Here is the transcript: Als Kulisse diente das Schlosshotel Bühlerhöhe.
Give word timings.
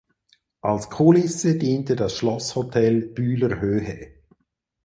Als 0.61 0.89
Kulisse 0.89 1.59
diente 1.59 1.95
das 1.95 2.17
Schlosshotel 2.17 3.09
Bühlerhöhe. 3.09 4.23